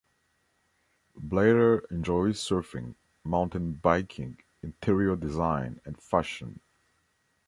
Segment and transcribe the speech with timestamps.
[1.15, 6.59] Bleiler enjoys surfing, mountain biking, interior design and fashion.